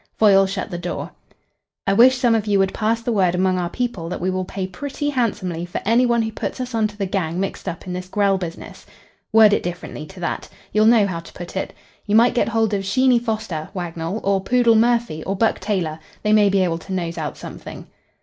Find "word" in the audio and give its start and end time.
3.11-3.35, 9.31-9.53